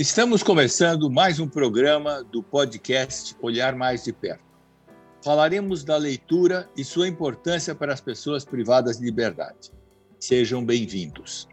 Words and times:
Estamos 0.00 0.42
começando 0.42 1.10
mais 1.10 1.38
um 1.38 1.46
programa 1.46 2.24
do 2.24 2.42
podcast 2.42 3.36
Olhar 3.42 3.76
Mais 3.76 4.02
de 4.02 4.14
Perto. 4.14 4.42
Falaremos 5.22 5.84
da 5.84 5.98
leitura 5.98 6.66
e 6.74 6.82
sua 6.82 7.06
importância 7.06 7.74
para 7.74 7.92
as 7.92 8.00
pessoas 8.00 8.42
privadas 8.42 8.96
de 8.96 9.04
liberdade. 9.04 9.70
Sejam 10.18 10.64
bem-vindos. 10.64 11.46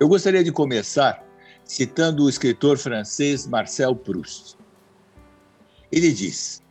Eu 0.00 0.08
gostaria 0.08 0.42
de 0.42 0.50
começar 0.50 1.22
citando 1.62 2.24
o 2.24 2.30
escritor 2.30 2.78
francês 2.78 3.46
Marcel 3.46 3.94
Proust. 3.94 4.56
Ele 5.92 6.10
diz: 6.10 6.62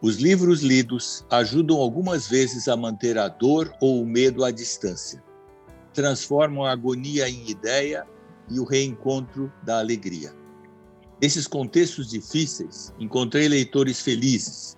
Os 0.00 0.16
livros 0.16 0.62
lidos 0.62 1.26
ajudam 1.28 1.76
algumas 1.76 2.26
vezes 2.26 2.68
a 2.68 2.74
manter 2.74 3.18
a 3.18 3.28
dor 3.28 3.70
ou 3.82 4.00
o 4.00 4.06
medo 4.06 4.46
à 4.46 4.50
distância. 4.50 5.22
Transformam 5.92 6.64
a 6.64 6.72
agonia 6.72 7.28
em 7.28 7.50
ideia 7.50 8.06
e 8.48 8.60
o 8.60 8.64
reencontro 8.64 9.52
da 9.62 9.78
alegria. 9.78 10.34
Nesses 11.20 11.46
contextos 11.46 12.08
difíceis, 12.08 12.92
encontrei 12.98 13.48
leitores 13.48 14.00
felizes. 14.00 14.76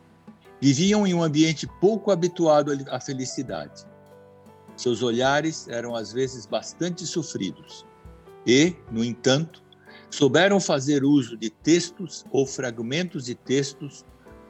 Viviam 0.61 1.07
em 1.07 1.15
um 1.15 1.23
ambiente 1.23 1.67
pouco 1.81 2.11
habituado 2.11 2.73
à 2.91 3.01
felicidade. 3.01 3.87
Seus 4.77 5.03
olhares 5.03 5.67
eram 5.69 5.95
às 5.95 6.13
vezes 6.13 6.47
bastante 6.47 7.07
sofridos 7.07 7.85
e, 8.47 8.77
no 8.91 9.05
entanto, 9.05 9.63
souberam 10.11 10.61
fazer 10.61 11.05
uso 11.05 11.37
de 11.37 11.51
textos 11.51 12.25
ou 12.30 12.47
fragmentos 12.47 13.25
de 13.25 13.35
textos 13.35 14.05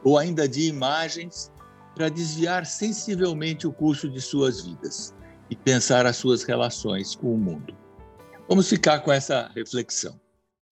ou 0.04 0.18
ainda 0.18 0.48
de 0.48 0.68
imagens 0.68 1.50
para 1.94 2.08
desviar 2.08 2.64
sensivelmente 2.64 3.66
o 3.66 3.72
curso 3.72 4.08
de 4.08 4.20
suas 4.20 4.60
vidas 4.60 5.14
e 5.50 5.56
pensar 5.56 6.06
as 6.06 6.16
suas 6.16 6.42
relações 6.44 7.16
com 7.16 7.34
o 7.34 7.38
mundo. 7.38 7.74
Vamos 8.48 8.66
ficar 8.66 9.00
com 9.00 9.12
essa 9.12 9.52
reflexão. 9.54 10.18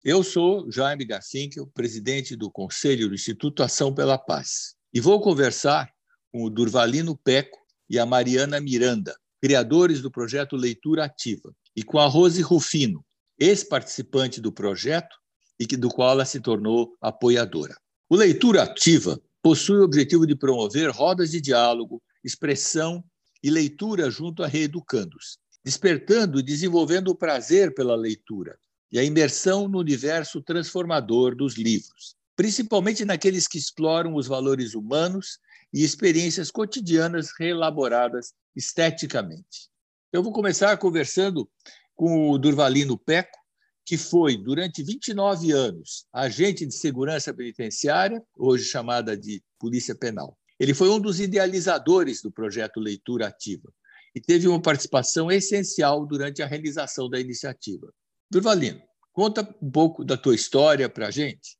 Eu 0.03 0.23
sou 0.23 0.65
Jaime 0.71 1.05
Garfinkel, 1.05 1.67
presidente 1.67 2.35
do 2.35 2.49
Conselho 2.49 3.07
do 3.07 3.13
Instituto 3.13 3.61
Ação 3.61 3.93
pela 3.93 4.17
Paz, 4.17 4.73
e 4.91 4.99
vou 4.99 5.21
conversar 5.21 5.87
com 6.31 6.43
o 6.43 6.49
Durvalino 6.49 7.15
Peco 7.15 7.59
e 7.87 7.99
a 7.99 8.05
Mariana 8.05 8.59
Miranda, 8.59 9.15
criadores 9.39 10.01
do 10.01 10.09
projeto 10.09 10.55
Leitura 10.55 11.05
Ativa, 11.05 11.53
e 11.75 11.83
com 11.83 11.99
a 11.99 12.07
Rose 12.07 12.41
Rufino, 12.41 13.05
ex-participante 13.37 14.41
do 14.41 14.51
projeto 14.51 15.15
e 15.59 15.67
do 15.67 15.89
qual 15.89 16.13
ela 16.13 16.25
se 16.25 16.39
tornou 16.39 16.97
apoiadora. 16.99 17.77
O 18.09 18.15
Leitura 18.15 18.63
Ativa 18.63 19.21
possui 19.39 19.77
o 19.77 19.83
objetivo 19.83 20.25
de 20.25 20.35
promover 20.35 20.89
rodas 20.89 21.29
de 21.29 21.39
diálogo, 21.39 22.01
expressão 22.23 23.03
e 23.43 23.51
leitura 23.51 24.09
junto 24.09 24.41
a 24.41 24.47
reeducandos, 24.47 25.37
despertando 25.67 26.39
e 26.39 26.43
desenvolvendo 26.43 27.09
o 27.09 27.15
prazer 27.15 27.73
pela 27.73 27.93
leitura 27.93 28.57
e 28.89 28.97
a 28.97 29.03
imersão 29.03 29.67
no 29.67 29.79
universo 29.79 30.41
transformador 30.41 31.35
dos 31.35 31.57
livros, 31.57 32.15
principalmente 32.37 33.03
naqueles 33.03 33.49
que 33.49 33.57
exploram 33.57 34.15
os 34.15 34.27
valores 34.27 34.75
humanos 34.75 35.39
e 35.73 35.83
experiências 35.83 36.49
cotidianas 36.49 37.31
reelaboradas 37.37 38.33
esteticamente. 38.55 39.67
Eu 40.13 40.23
vou 40.23 40.31
começar 40.31 40.77
conversando 40.77 41.49
com 41.93 42.31
o 42.31 42.37
Durvalino 42.37 42.97
Peco, 42.97 43.37
que 43.85 43.97
foi, 43.97 44.37
durante 44.37 44.81
29 44.81 45.51
anos, 45.51 46.05
agente 46.13 46.65
de 46.65 46.75
segurança 46.75 47.33
penitenciária, 47.33 48.23
hoje 48.37 48.63
chamada 48.63 49.17
de 49.17 49.43
Polícia 49.59 49.93
Penal. 49.93 50.37
Ele 50.57 50.73
foi 50.73 50.89
um 50.89 50.97
dos 50.99 51.19
idealizadores 51.19 52.21
do 52.21 52.31
projeto 52.31 52.79
Leitura 52.79 53.27
Ativa, 53.27 53.69
e 54.17 54.19
teve 54.19 54.47
uma 54.47 54.59
participação 54.59 55.31
essencial 55.31 56.03
durante 56.03 56.41
a 56.41 56.47
realização 56.47 57.07
da 57.07 57.19
iniciativa. 57.19 57.93
Durvalino, 58.31 58.81
conta 59.13 59.47
um 59.61 59.69
pouco 59.69 60.03
da 60.03 60.17
tua 60.17 60.33
história 60.33 60.89
para 60.89 61.07
a 61.07 61.11
gente. 61.11 61.55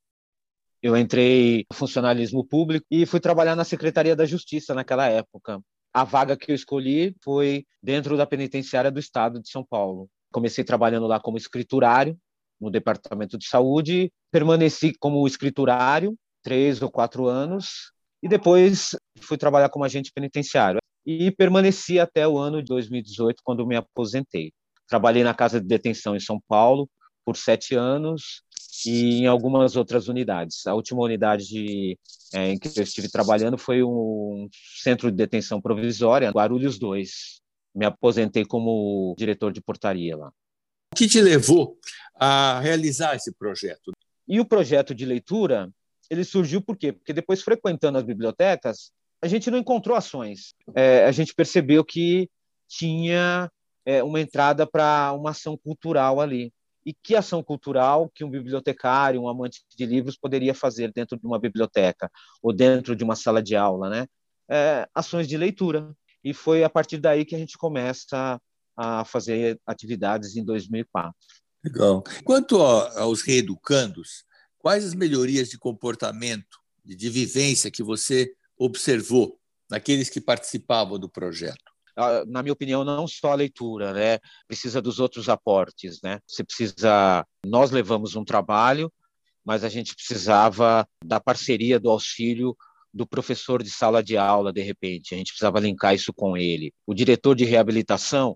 Eu 0.82 0.98
entrei 0.98 1.68
no 1.70 1.78
funcionalismo 1.78 2.44
público 2.44 2.84
e 2.90 3.06
fui 3.06 3.20
trabalhar 3.20 3.56
na 3.56 3.64
Secretaria 3.64 4.16
da 4.16 4.26
Justiça 4.26 4.74
naquela 4.74 5.08
época. 5.08 5.62
A 5.94 6.04
vaga 6.04 6.36
que 6.36 6.52
eu 6.52 6.56
escolhi 6.56 7.16
foi 7.24 7.64
dentro 7.82 8.18
da 8.18 8.26
penitenciária 8.26 8.90
do 8.90 9.00
Estado 9.00 9.40
de 9.40 9.50
São 9.50 9.64
Paulo. 9.64 10.10
Comecei 10.32 10.64
trabalhando 10.64 11.06
lá 11.06 11.20
como 11.20 11.38
escriturário 11.38 12.18
no 12.60 12.72
Departamento 12.72 13.38
de 13.38 13.48
Saúde, 13.48 14.12
permaneci 14.32 14.94
como 15.00 15.28
escriturário 15.28 16.18
três 16.42 16.82
ou 16.82 16.90
quatro 16.90 17.28
anos 17.28 17.92
e 18.24 18.28
depois 18.28 18.96
fui 19.20 19.38
trabalhar 19.38 19.70
como 19.70 19.86
agente 19.86 20.12
penitenciário 20.12 20.80
e 21.08 21.32
permaneci 21.32 22.02
até 22.02 22.28
o 22.28 22.38
ano 22.38 22.62
de 22.62 22.68
2018, 22.68 23.42
quando 23.42 23.66
me 23.66 23.78
aposentei. 23.78 24.52
Trabalhei 24.90 25.24
na 25.24 25.34
Casa 25.34 25.62
de 25.62 25.66
Detenção 25.66 26.18
em 26.18 26.20
São 26.20 26.38
Paulo 26.50 26.90
por 27.24 27.38
sete 27.38 27.76
anos 27.76 28.44
e 28.86 29.22
em 29.22 29.26
algumas 29.26 29.78
outras 29.78 30.10
unidades. 30.10 30.68
A 30.68 30.74
última 30.74 31.02
unidade 31.02 31.48
de, 31.48 31.98
é, 32.34 32.52
em 32.52 32.60
que 32.60 32.78
eu 32.78 32.84
estive 32.84 33.10
trabalhando 33.10 33.58
foi 33.58 33.82
um 33.82 34.50
centro 34.82 35.10
de 35.10 35.16
detenção 35.16 35.62
provisória, 35.62 36.30
Guarulhos 36.30 36.78
2. 36.78 37.40
Me 37.74 37.86
aposentei 37.86 38.44
como 38.44 39.16
diretor 39.18 39.54
de 39.54 39.62
portaria 39.62 40.18
lá. 40.18 40.28
O 40.94 40.96
que 40.98 41.08
te 41.08 41.22
levou 41.22 41.78
a 42.16 42.60
realizar 42.60 43.16
esse 43.16 43.32
projeto? 43.32 43.94
E 44.28 44.42
o 44.42 44.46
projeto 44.46 44.94
de 44.94 45.06
leitura, 45.06 45.72
ele 46.10 46.26
surgiu 46.26 46.62
por 46.62 46.76
quê? 46.78 46.92
Porque 46.92 47.14
depois, 47.14 47.42
frequentando 47.42 47.98
as 47.98 48.04
bibliotecas, 48.04 48.92
a 49.22 49.28
gente 49.28 49.50
não 49.50 49.58
encontrou 49.58 49.96
ações. 49.96 50.54
É, 50.76 51.06
a 51.06 51.12
gente 51.12 51.34
percebeu 51.34 51.84
que 51.84 52.30
tinha 52.68 53.50
é, 53.86 54.04
uma 54.04 54.20
entrada 54.20 54.68
para 54.68 55.14
uma 55.14 55.32
ação 55.32 55.58
cultural 55.58 56.20
ali. 56.20 56.54
E 56.86 56.94
que 56.94 57.16
ação 57.16 57.44
cultural 57.44 58.10
que 58.14 58.24
um 58.24 58.30
bibliotecário, 58.30 59.22
um 59.22 59.28
amante 59.28 59.62
de 59.76 59.86
livros 59.86 60.18
poderia 60.18 60.54
fazer 60.54 60.92
dentro 60.94 61.20
de 61.20 61.26
uma 61.26 61.38
biblioteca 61.38 62.10
ou 62.42 62.54
dentro 62.54 62.96
de 62.96 63.04
uma 63.04 63.16
sala 63.16 63.44
de 63.44 63.58
aula, 63.58 63.90
né? 63.90 64.08
É, 64.50 64.88
ações 64.96 65.28
de 65.28 65.36
leitura. 65.36 65.94
E 66.24 66.34
foi 66.34 66.64
a 66.64 66.70
partir 66.70 66.98
daí 66.98 67.26
que 67.26 67.36
a 67.36 67.38
gente 67.38 67.58
começa 67.58 68.40
a 68.76 69.04
fazer 69.04 69.60
atividades 69.66 70.38
em 70.38 70.46
2004. 70.46 71.14
Legal. 71.64 72.04
Quanto 72.24 72.62
aos 72.62 73.22
reeducandos, 73.22 74.24
quais 74.58 74.86
as 74.86 74.94
melhorias 74.94 75.50
de 75.50 75.58
comportamento, 75.58 76.58
de 76.86 77.10
vivência 77.10 77.72
que 77.72 77.84
você 77.84 78.32
observou 78.58 79.40
naqueles 79.70 80.10
que 80.10 80.22
participavam 80.22 80.98
do 81.00 81.10
projeto? 81.10 81.72
Ah, 81.96 82.24
na 82.28 82.44
minha 82.44 82.54
opinião, 82.54 82.84
não 82.84 83.08
só 83.08 83.32
a 83.32 83.36
leitura, 83.36 83.92
né? 83.92 84.20
Precisa 84.48 84.82
dos 84.82 85.00
outros 85.00 85.30
aportes, 85.30 86.00
né? 86.04 86.20
Você 86.28 86.44
precisa. 86.44 87.26
Nós 87.46 87.72
levamos 87.72 88.16
um 88.16 88.24
trabalho, 88.24 88.92
mas 89.44 89.64
a 89.64 89.70
gente 89.70 89.96
precisava 89.96 90.88
da 91.04 91.20
parceria, 91.20 91.80
do 91.80 91.90
auxílio 91.90 92.56
do 92.94 93.06
professor 93.06 93.62
de 93.62 93.70
sala 93.70 94.04
de 94.04 94.18
aula, 94.18 94.54
de 94.54 94.62
repente. 94.62 95.14
A 95.14 95.18
gente 95.18 95.32
precisava 95.32 95.60
linkar 95.60 95.94
isso 95.96 96.14
com 96.14 96.36
ele. 96.38 96.74
O 96.86 96.94
diretor 96.94 97.36
de 97.36 97.46
reabilitação 97.46 98.36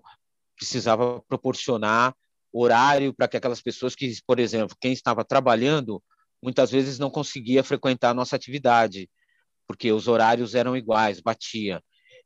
precisava 0.56 1.20
proporcionar 1.28 2.14
horário 2.52 3.14
para 3.14 3.26
que 3.26 3.36
aquelas 3.36 3.62
pessoas 3.62 3.94
que, 3.94 4.12
por 4.26 4.38
exemplo, 4.38 4.76
quem 4.80 4.92
estava 4.92 5.24
trabalhando, 5.24 6.02
muitas 6.42 6.70
vezes 6.70 6.98
não 6.98 7.10
conseguia 7.10 7.64
frequentar 7.64 8.10
a 8.10 8.14
nossa 8.14 8.36
atividade 8.36 9.08
porque 9.72 9.90
os 9.90 10.06
horários 10.06 10.54
eram 10.54 10.76
iguais, 10.76 11.18
batia. 11.18 11.82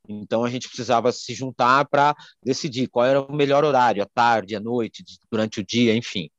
Então 0.07 0.43
a 0.43 0.49
gente 0.49 0.67
precisava 0.67 1.13
se 1.13 1.33
juntar 1.33 1.85
para 1.87 2.13
decidir 2.43 2.87
qual 2.89 3.05
era 3.05 3.21
o 3.21 3.33
melhor 3.33 3.63
horário, 3.63 4.03
à 4.03 4.05
tarde, 4.05 4.53
à 4.53 4.59
noite, 4.59 5.01
durante 5.31 5.61
o 5.61 5.65
dia, 5.65 5.95
enfim. 5.95 6.29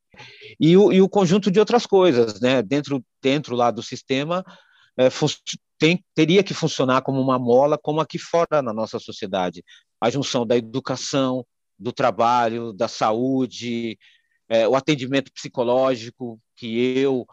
E 0.61 0.77
o, 0.77 0.93
e 0.93 1.01
o 1.01 1.09
conjunto 1.09 1.51
de 1.51 1.59
outras 1.59 1.87
coisas, 1.87 2.41
né? 2.41 2.63
Dentro, 2.63 3.03
dentro 3.23 3.57
lá 3.57 3.71
do 3.71 3.83
sistema, 3.83 4.45
é, 4.99 5.09
tem, 5.79 6.05
teria 6.15 6.43
que 6.43 6.53
funcionar 6.53 7.01
como 7.01 7.23
uma 7.23 7.39
mola, 7.39 7.79
como 7.79 8.01
aqui 8.01 8.19
fora 8.19 8.61
na 8.61 8.75
nossa 8.75 8.99
sociedade. 8.99 9.65
A 9.99 10.11
junção 10.11 10.47
da 10.47 10.59
educação, 10.59 11.43
do 11.79 11.91
trabalho, 11.91 12.75
da 12.75 12.87
saúde, 12.87 13.99
é, 14.47 14.69
o 14.69 14.77
atendimento 14.77 15.33
psicológico, 15.33 16.39
que 16.55 16.99
eu, 16.99 17.27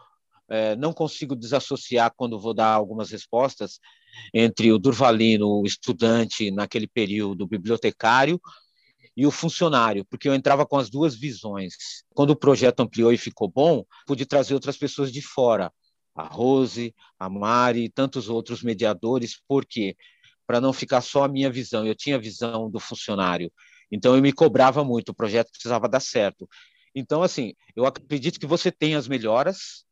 é, 0.48 0.76
não 0.76 0.92
consigo 0.92 1.34
desassociar 1.34 2.12
quando 2.16 2.40
vou 2.40 2.54
dar 2.54 2.72
algumas 2.72 3.10
respostas 3.10 3.80
entre 4.32 4.72
o 4.72 4.78
Durvalino, 4.78 5.48
o 5.48 5.66
estudante 5.66 6.50
naquele 6.50 6.86
período, 6.86 7.46
bibliotecário, 7.46 8.40
e 9.16 9.26
o 9.26 9.30
funcionário, 9.30 10.04
porque 10.04 10.28
eu 10.28 10.34
entrava 10.34 10.66
com 10.66 10.76
as 10.76 10.90
duas 10.90 11.14
visões. 11.14 11.74
Quando 12.14 12.30
o 12.30 12.36
projeto 12.36 12.80
ampliou 12.80 13.12
e 13.12 13.16
ficou 13.16 13.48
bom, 13.48 13.82
pude 14.06 14.26
trazer 14.26 14.52
outras 14.52 14.76
pessoas 14.76 15.10
de 15.10 15.22
fora, 15.22 15.72
a 16.14 16.24
Rose, 16.24 16.94
a 17.18 17.28
Mari 17.28 17.84
e 17.84 17.88
tantos 17.88 18.28
outros 18.28 18.62
mediadores, 18.62 19.40
porque 19.48 19.96
para 20.46 20.60
não 20.60 20.72
ficar 20.72 21.00
só 21.00 21.24
a 21.24 21.28
minha 21.28 21.50
visão, 21.50 21.86
eu 21.86 21.94
tinha 21.94 22.16
a 22.16 22.20
visão 22.20 22.70
do 22.70 22.78
funcionário. 22.78 23.50
Então 23.90 24.14
eu 24.14 24.22
me 24.22 24.32
cobrava 24.32 24.84
muito, 24.84 25.10
o 25.10 25.14
projeto 25.14 25.50
precisava 25.50 25.88
dar 25.88 26.00
certo. 26.00 26.46
Então 26.94 27.22
assim, 27.22 27.54
eu 27.74 27.86
acredito 27.86 28.38
que 28.38 28.46
você 28.46 28.70
tem 28.70 28.94
as 28.94 29.08
melhoras, 29.08 29.85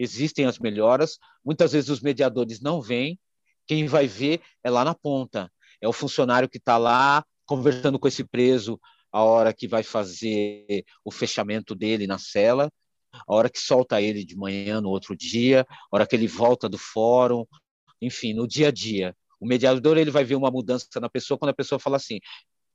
existem 0.00 0.46
as 0.46 0.58
melhoras, 0.58 1.18
muitas 1.44 1.72
vezes 1.72 1.90
os 1.90 2.00
mediadores 2.00 2.60
não 2.60 2.80
vêm, 2.80 3.18
quem 3.66 3.86
vai 3.86 4.06
ver 4.06 4.40
é 4.64 4.70
lá 4.70 4.84
na 4.84 4.94
ponta, 4.94 5.52
é 5.80 5.86
o 5.86 5.92
funcionário 5.92 6.48
que 6.48 6.58
está 6.58 6.76
lá 6.76 7.24
conversando 7.44 7.98
com 7.98 8.08
esse 8.08 8.24
preso 8.24 8.80
a 9.12 9.22
hora 9.22 9.52
que 9.52 9.68
vai 9.68 9.82
fazer 9.82 10.84
o 11.04 11.10
fechamento 11.10 11.74
dele 11.74 12.06
na 12.06 12.18
cela, 12.18 12.70
a 13.12 13.34
hora 13.34 13.50
que 13.50 13.58
solta 13.58 14.00
ele 14.00 14.24
de 14.24 14.36
manhã 14.36 14.80
no 14.80 14.88
outro 14.88 15.16
dia, 15.16 15.66
a 15.68 15.96
hora 15.96 16.06
que 16.06 16.14
ele 16.14 16.28
volta 16.28 16.68
do 16.68 16.78
fórum, 16.78 17.44
enfim, 18.00 18.32
no 18.32 18.46
dia 18.46 18.68
a 18.68 18.70
dia. 18.70 19.14
O 19.40 19.46
mediador 19.46 19.98
ele 19.98 20.10
vai 20.10 20.24
ver 20.24 20.36
uma 20.36 20.50
mudança 20.50 20.86
na 21.00 21.08
pessoa 21.08 21.36
quando 21.36 21.50
a 21.50 21.54
pessoa 21.54 21.78
fala 21.78 21.96
assim, 21.96 22.20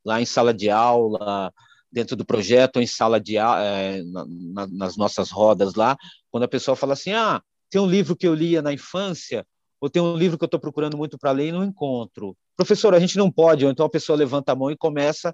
lá 0.03 0.21
em 0.21 0.25
sala 0.25 0.53
de 0.53 0.69
aula, 0.69 1.53
dentro 1.95 2.17
do 2.17 2.25
projeto, 2.25 2.75
ou 2.75 2.81
em 2.81 2.87
sala 2.87 3.21
de 3.21 3.37
é, 3.37 4.03
na, 4.03 4.67
nas 4.67 4.97
nossas 4.97 5.31
rodas 5.31 5.75
lá, 5.75 5.95
quando 6.29 6.43
a 6.43 6.47
pessoa 6.47 6.75
fala 6.75 6.91
assim, 6.91 7.13
ah, 7.13 7.41
tem 7.69 7.79
um 7.79 7.87
livro 7.87 8.17
que 8.17 8.27
eu 8.27 8.35
lia 8.35 8.61
na 8.61 8.73
infância, 8.73 9.47
ou 9.79 9.89
tem 9.89 10.01
um 10.01 10.17
livro 10.17 10.37
que 10.37 10.43
eu 10.43 10.47
estou 10.47 10.59
procurando 10.59 10.97
muito 10.97 11.17
para 11.17 11.31
ler 11.31 11.47
e 11.47 11.51
não 11.53 11.63
encontro. 11.63 12.35
Professor, 12.57 12.93
a 12.93 12.99
gente 12.99 13.17
não 13.17 13.31
pode, 13.31 13.63
ou 13.63 13.71
então 13.71 13.85
a 13.85 13.89
pessoa 13.89 14.17
levanta 14.17 14.51
a 14.51 14.55
mão 14.55 14.69
e 14.69 14.75
começa 14.75 15.33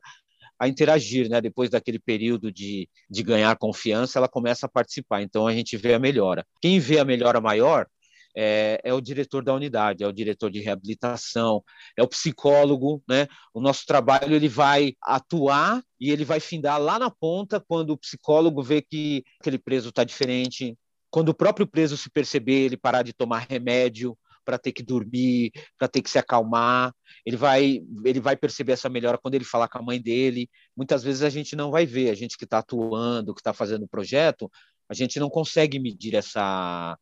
a 0.59 0.67
interagir, 0.67 1.27
né? 1.27 1.41
Depois 1.41 1.71
daquele 1.71 1.97
período 1.97 2.51
de, 2.51 2.87
de 3.09 3.23
ganhar 3.23 3.57
confiança, 3.57 4.19
ela 4.19 4.29
começa 4.29 4.67
a 4.67 4.69
participar. 4.69 5.23
Então 5.23 5.47
a 5.47 5.53
gente 5.53 5.75
vê 5.75 5.95
a 5.95 5.99
melhora. 5.99 6.45
Quem 6.61 6.79
vê 6.79 6.99
a 6.99 7.05
melhora 7.05 7.41
maior 7.41 7.87
é, 8.35 8.79
é, 8.83 8.93
o 8.93 9.01
diretor 9.01 9.43
da 9.43 9.53
unidade, 9.53 10.03
é 10.03 10.07
o 10.07 10.13
diretor 10.13 10.49
de 10.49 10.59
reabilitação, 10.59 11.63
é 11.97 12.03
o 12.03 12.07
psicólogo, 12.07 13.03
né? 13.07 13.27
O 13.53 13.61
nosso 13.61 13.85
trabalho 13.85 14.35
ele 14.35 14.47
vai 14.47 14.93
atuar 15.01 15.81
e 15.99 16.11
ele 16.11 16.25
vai 16.25 16.39
findar 16.39 16.79
lá 16.81 16.97
na 16.97 17.09
ponta 17.09 17.59
quando 17.59 17.91
o 17.91 17.97
psicólogo 17.97 18.63
vê 18.63 18.81
que 18.81 19.23
aquele 19.39 19.57
preso 19.57 19.89
está 19.89 20.03
diferente, 20.03 20.77
quando 21.09 21.29
o 21.29 21.33
próprio 21.33 21.67
preso 21.67 21.97
se 21.97 22.09
perceber, 22.09 22.65
ele 22.65 22.77
parar 22.77 23.03
de 23.03 23.13
tomar 23.13 23.45
remédio 23.49 24.17
para 24.43 24.57
ter 24.57 24.71
que 24.71 24.81
dormir, 24.81 25.51
para 25.77 25.87
ter 25.87 26.01
que 26.01 26.09
se 26.09 26.17
acalmar, 26.17 26.93
ele 27.25 27.37
vai 27.37 27.81
ele 28.03 28.19
vai 28.19 28.35
perceber 28.35 28.73
essa 28.73 28.89
melhora 28.89 29.17
quando 29.17 29.35
ele 29.35 29.43
falar 29.43 29.67
com 29.67 29.77
a 29.77 29.81
mãe 29.81 30.01
dele. 30.01 30.49
Muitas 30.75 31.03
vezes 31.03 31.21
a 31.21 31.29
gente 31.29 31.55
não 31.55 31.69
vai 31.69 31.85
ver, 31.85 32.09
a 32.09 32.15
gente 32.15 32.37
que 32.37 32.45
está 32.45 32.59
atuando, 32.59 33.33
que 33.33 33.41
está 33.41 33.53
fazendo 33.53 33.83
o 33.83 33.87
projeto, 33.87 34.49
a 34.89 34.93
gente 34.93 35.19
não 35.19 35.29
consegue 35.29 35.79
medir 35.79 36.15
essa 36.15 36.97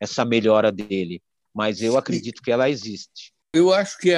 essa 0.00 0.24
melhora 0.24 0.70
dele, 0.70 1.22
mas 1.54 1.80
eu 1.82 1.96
acredito 1.96 2.42
que 2.42 2.50
ela 2.50 2.68
existe. 2.68 3.32
Eu 3.52 3.72
acho 3.72 3.98
que 3.98 4.12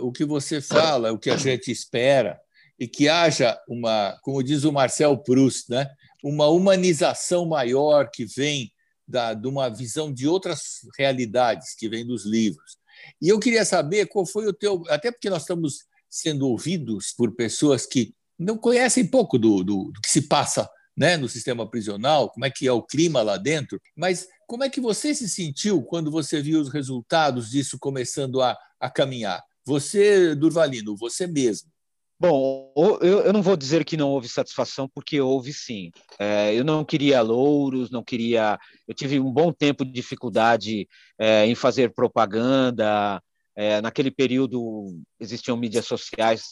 o 0.00 0.10
que 0.10 0.24
você 0.24 0.60
fala, 0.60 1.12
o 1.12 1.18
que 1.18 1.30
a 1.30 1.36
gente 1.36 1.70
espera, 1.70 2.40
e 2.78 2.88
que 2.88 3.08
haja 3.08 3.60
uma, 3.68 4.18
como 4.22 4.42
diz 4.42 4.64
o 4.64 4.72
Marcel 4.72 5.16
Proust, 5.18 5.70
né, 5.70 5.86
uma 6.24 6.48
humanização 6.48 7.46
maior 7.46 8.10
que 8.10 8.24
vem 8.24 8.72
da, 9.06 9.34
de 9.34 9.46
uma 9.46 9.68
visão 9.68 10.12
de 10.12 10.26
outras 10.26 10.80
realidades 10.98 11.74
que 11.74 11.88
vem 11.88 12.06
dos 12.06 12.24
livros. 12.24 12.78
E 13.20 13.28
eu 13.28 13.38
queria 13.38 13.64
saber 13.64 14.06
qual 14.06 14.24
foi 14.24 14.46
o 14.46 14.52
teu. 14.52 14.82
Até 14.88 15.10
porque 15.10 15.28
nós 15.28 15.42
estamos 15.42 15.84
sendo 16.08 16.48
ouvidos 16.48 17.12
por 17.16 17.34
pessoas 17.34 17.86
que 17.86 18.14
não 18.38 18.56
conhecem 18.56 19.06
pouco 19.06 19.38
do, 19.38 19.62
do, 19.62 19.90
do 19.92 20.00
que 20.00 20.10
se 20.10 20.22
passa 20.22 20.68
né, 20.96 21.16
no 21.16 21.28
sistema 21.28 21.68
prisional, 21.68 22.30
como 22.30 22.44
é 22.44 22.50
que 22.50 22.66
é 22.66 22.72
o 22.72 22.82
clima 22.82 23.22
lá 23.22 23.36
dentro, 23.36 23.80
mas 23.96 24.26
como 24.50 24.64
é 24.64 24.68
que 24.68 24.80
você 24.80 25.14
se 25.14 25.28
sentiu 25.28 25.80
quando 25.80 26.10
você 26.10 26.42
viu 26.42 26.60
os 26.60 26.70
resultados 26.70 27.50
disso 27.50 27.78
começando 27.78 28.42
a, 28.42 28.58
a 28.80 28.90
caminhar? 28.90 29.40
Você, 29.64 30.34
Durvalino, 30.34 30.96
você 30.96 31.24
mesmo. 31.24 31.70
Bom, 32.18 32.72
eu, 32.76 33.22
eu, 33.22 33.32
não 33.32 33.42
vou 33.42 33.56
dizer 33.56 33.84
que 33.84 33.96
não 33.96 34.10
houve 34.10 34.28
satisfação, 34.28 34.90
porque 34.92 35.20
houve 35.20 35.52
sim. 35.52 35.92
É, 36.18 36.52
eu 36.52 36.64
não 36.64 36.84
queria 36.84 37.22
louros, 37.22 37.92
não 37.92 38.02
queria. 38.02 38.58
Eu 38.88 38.92
tive 38.92 39.20
um 39.20 39.30
bom 39.30 39.52
tempo 39.52 39.84
de 39.84 39.92
dificuldade 39.92 40.88
é, 41.16 41.46
em 41.46 41.54
fazer 41.54 41.94
propaganda. 41.94 43.22
É, 43.54 43.80
naquele 43.80 44.10
período 44.10 45.00
existiam 45.20 45.56
mídias 45.56 45.86
sociais. 45.86 46.42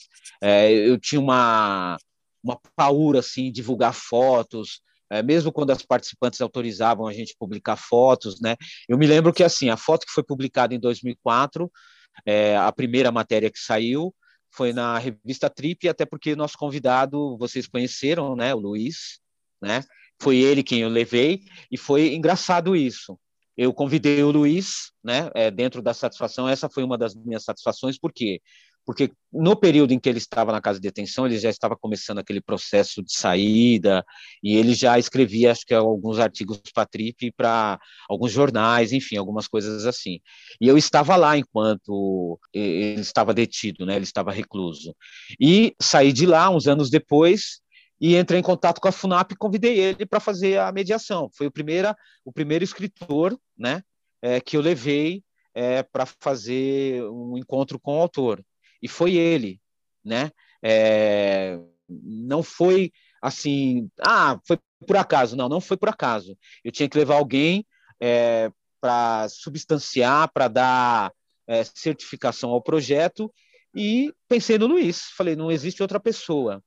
É, 0.40 0.70
eu 0.70 1.00
tinha 1.00 1.20
uma, 1.20 1.96
uma 2.44 2.60
paura 2.76 3.18
assim, 3.18 3.50
divulgar 3.50 3.92
fotos 3.92 4.82
é, 5.10 5.22
mesmo 5.22 5.52
quando 5.52 5.70
as 5.70 5.82
participantes 5.82 6.40
autorizavam 6.40 7.06
a 7.06 7.12
gente 7.12 7.34
publicar 7.38 7.76
fotos, 7.76 8.40
né? 8.40 8.56
Eu 8.88 8.98
me 8.98 9.06
lembro 9.06 9.32
que 9.32 9.42
assim 9.42 9.70
a 9.70 9.76
foto 9.76 10.06
que 10.06 10.12
foi 10.12 10.22
publicada 10.22 10.74
em 10.74 10.80
2004, 10.80 11.70
é, 12.26 12.56
a 12.56 12.70
primeira 12.72 13.10
matéria 13.10 13.50
que 13.50 13.58
saiu 13.58 14.14
foi 14.50 14.72
na 14.72 14.98
revista 14.98 15.48
Trip, 15.48 15.88
até 15.88 16.04
porque 16.04 16.34
nosso 16.34 16.56
convidado 16.58 17.36
vocês 17.38 17.66
conheceram, 17.66 18.34
né? 18.34 18.54
O 18.54 18.58
Luiz, 18.58 19.20
né? 19.60 19.82
Foi 20.20 20.36
ele 20.38 20.62
quem 20.62 20.80
eu 20.80 20.88
levei 20.88 21.42
e 21.70 21.76
foi 21.78 22.14
engraçado 22.14 22.74
isso. 22.74 23.18
Eu 23.56 23.72
convidei 23.72 24.22
o 24.22 24.30
Luiz, 24.30 24.92
né? 25.02 25.30
É, 25.34 25.50
dentro 25.50 25.82
da 25.82 25.92
satisfação, 25.92 26.48
essa 26.48 26.68
foi 26.68 26.84
uma 26.84 26.96
das 26.96 27.14
minhas 27.14 27.44
satisfações, 27.44 27.98
por 27.98 28.12
quê? 28.12 28.40
Porque 28.88 29.12
no 29.30 29.54
período 29.54 29.92
em 29.92 30.00
que 30.00 30.08
ele 30.08 30.16
estava 30.16 30.50
na 30.50 30.62
casa 30.62 30.80
de 30.80 30.88
detenção, 30.88 31.26
ele 31.26 31.38
já 31.38 31.50
estava 31.50 31.76
começando 31.76 32.20
aquele 32.20 32.40
processo 32.40 33.02
de 33.02 33.12
saída, 33.12 34.02
e 34.42 34.56
ele 34.56 34.72
já 34.72 34.98
escrevia, 34.98 35.52
acho 35.52 35.66
que 35.66 35.74
alguns 35.74 36.18
artigos 36.18 36.58
para 36.72 36.84
a 36.84 36.86
Trip, 36.86 37.30
para 37.32 37.78
alguns 38.08 38.32
jornais, 38.32 38.90
enfim, 38.90 39.18
algumas 39.18 39.46
coisas 39.46 39.84
assim. 39.84 40.20
E 40.58 40.66
eu 40.66 40.78
estava 40.78 41.16
lá 41.16 41.36
enquanto 41.36 42.40
ele 42.50 43.02
estava 43.02 43.34
detido, 43.34 43.84
né, 43.84 43.94
ele 43.94 44.04
estava 44.04 44.32
recluso. 44.32 44.96
E 45.38 45.76
saí 45.78 46.10
de 46.10 46.24
lá 46.24 46.48
uns 46.48 46.66
anos 46.66 46.88
depois, 46.88 47.60
e 48.00 48.16
entrei 48.16 48.40
em 48.40 48.42
contato 48.42 48.80
com 48.80 48.88
a 48.88 48.92
FUNAP 48.92 49.32
e 49.32 49.36
convidei 49.36 49.78
ele 49.78 50.06
para 50.06 50.18
fazer 50.18 50.60
a 50.60 50.72
mediação. 50.72 51.28
Foi 51.36 51.46
o 51.46 51.52
primeiro, 51.52 51.94
o 52.24 52.32
primeiro 52.32 52.64
escritor 52.64 53.38
né, 53.54 53.82
é, 54.22 54.40
que 54.40 54.56
eu 54.56 54.62
levei 54.62 55.22
é, 55.54 55.82
para 55.82 56.06
fazer 56.06 57.02
um 57.10 57.36
encontro 57.36 57.78
com 57.78 57.98
o 57.98 58.00
autor 58.00 58.42
e 58.82 58.88
foi 58.88 59.14
ele, 59.14 59.60
né? 60.04 60.30
É, 60.62 61.58
não 61.88 62.42
foi 62.42 62.92
assim, 63.22 63.90
ah, 64.00 64.38
foi 64.46 64.58
por 64.86 64.96
acaso, 64.96 65.36
não, 65.36 65.48
não 65.48 65.60
foi 65.60 65.76
por 65.76 65.88
acaso. 65.88 66.36
Eu 66.64 66.70
tinha 66.70 66.88
que 66.88 66.98
levar 66.98 67.16
alguém 67.16 67.66
é, 68.00 68.50
para 68.80 69.28
substanciar, 69.28 70.30
para 70.32 70.48
dar 70.48 71.12
é, 71.46 71.64
certificação 71.64 72.50
ao 72.50 72.62
projeto 72.62 73.32
e 73.74 74.12
pensei 74.28 74.58
no 74.58 74.66
Luiz, 74.66 75.10
falei, 75.16 75.34
não 75.34 75.50
existe 75.50 75.82
outra 75.82 75.98
pessoa. 75.98 76.62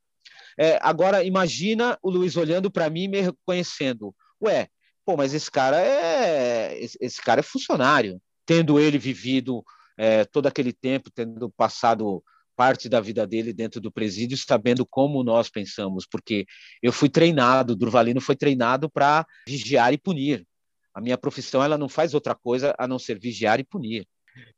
É, 0.58 0.78
agora 0.82 1.24
imagina 1.24 1.98
o 2.02 2.10
Luiz 2.10 2.36
olhando 2.36 2.70
para 2.70 2.90
mim 2.90 3.04
e 3.04 3.08
me 3.08 3.22
reconhecendo, 3.22 4.14
ué, 4.42 4.68
pô, 5.06 5.16
mas 5.16 5.34
esse 5.34 5.50
cara 5.50 5.80
é 5.80 6.78
esse 7.00 7.22
cara 7.22 7.40
é 7.40 7.44
funcionário, 7.44 8.22
tendo 8.46 8.80
ele 8.80 8.98
vivido 8.98 9.64
é, 10.02 10.26
todo 10.26 10.48
aquele 10.48 10.74
tempo, 10.74 11.12
tendo 11.14 11.48
passado 11.52 12.24
parte 12.56 12.90
da 12.90 13.00
vida 13.00 13.28
dele 13.28 13.54
dentro 13.54 13.80
do 13.80 13.92
presídio, 13.92 14.36
sabendo 14.36 14.84
como 14.84 15.24
nós 15.24 15.48
pensamos, 15.48 16.08
porque 16.10 16.48
eu 16.82 16.92
fui 16.92 17.08
treinado, 17.08 17.76
Durvalino 17.76 18.20
foi 18.20 18.36
treinado 18.36 18.90
para 18.90 19.24
vigiar 19.48 19.94
e 19.94 20.00
punir. 20.00 20.44
A 20.92 21.00
minha 21.00 21.20
profissão 21.20 21.64
ela 21.64 21.78
não 21.78 21.88
faz 21.88 22.16
outra 22.16 22.34
coisa 22.34 22.74
a 22.80 22.88
não 22.88 22.98
ser 22.98 23.20
vigiar 23.20 23.60
e 23.60 23.64
punir. 23.64 24.08